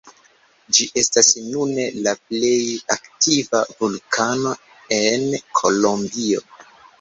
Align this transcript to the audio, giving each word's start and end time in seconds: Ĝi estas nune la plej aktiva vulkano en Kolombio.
Ĝi 0.75 0.85
estas 1.01 1.27
nune 1.49 1.85
la 2.07 2.13
plej 2.29 2.53
aktiva 2.95 3.61
vulkano 3.83 4.55
en 4.99 5.29
Kolombio. 5.61 6.43